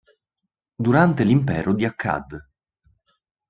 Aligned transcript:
Durante 0.79 1.23
l'impero 1.23 1.75
di 1.75 1.85
Akkad. 1.85 2.49